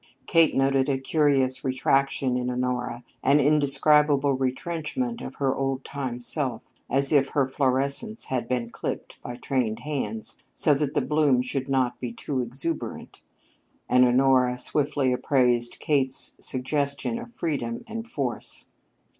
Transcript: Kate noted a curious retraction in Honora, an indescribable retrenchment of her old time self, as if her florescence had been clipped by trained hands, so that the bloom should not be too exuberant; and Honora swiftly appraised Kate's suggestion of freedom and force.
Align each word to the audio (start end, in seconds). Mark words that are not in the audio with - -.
Kate 0.25 0.55
noted 0.55 0.89
a 0.89 0.97
curious 0.97 1.63
retraction 1.63 2.35
in 2.35 2.49
Honora, 2.49 3.03
an 3.21 3.39
indescribable 3.39 4.33
retrenchment 4.33 5.21
of 5.21 5.35
her 5.35 5.53
old 5.55 5.85
time 5.85 6.19
self, 6.19 6.73
as 6.89 7.11
if 7.13 7.29
her 7.29 7.45
florescence 7.45 8.25
had 8.25 8.47
been 8.47 8.71
clipped 8.71 9.21
by 9.21 9.35
trained 9.35 9.81
hands, 9.81 10.37
so 10.55 10.73
that 10.73 10.95
the 10.95 11.01
bloom 11.03 11.43
should 11.43 11.69
not 11.69 11.99
be 11.99 12.11
too 12.11 12.41
exuberant; 12.41 13.21
and 13.87 14.03
Honora 14.03 14.57
swiftly 14.57 15.13
appraised 15.13 15.77
Kate's 15.79 16.35
suggestion 16.39 17.19
of 17.19 17.35
freedom 17.35 17.83
and 17.87 18.07
force. 18.07 18.71